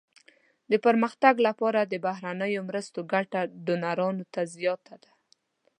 د 0.71 0.73
پرمختګ 0.85 1.35
لپاره 1.47 1.79
د 1.83 1.93
بهرنیو 2.05 2.61
مرستو 2.69 2.99
ګټه 3.13 3.41
ډونرانو 3.65 4.25
ته 4.33 4.41
زیاته 4.55 4.95
ده. 5.03 5.11